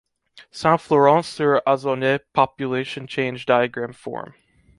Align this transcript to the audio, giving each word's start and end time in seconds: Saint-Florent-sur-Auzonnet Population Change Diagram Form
Saint-Florent-sur-Auzonnet 0.49 2.21
Population 2.33 3.05
Change 3.05 3.45
Diagram 3.45 3.93
Form 3.93 4.33